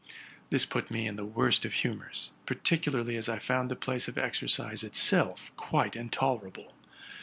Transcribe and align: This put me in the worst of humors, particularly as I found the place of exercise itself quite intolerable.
This 0.49 0.65
put 0.65 0.89
me 0.89 1.05
in 1.05 1.15
the 1.15 1.23
worst 1.25 1.63
of 1.63 1.73
humors, 1.73 2.31
particularly 2.47 3.17
as 3.17 3.29
I 3.29 3.37
found 3.37 3.69
the 3.69 3.75
place 3.75 4.07
of 4.07 4.17
exercise 4.17 4.83
itself 4.83 5.51
quite 5.57 5.95
intolerable. 5.95 6.73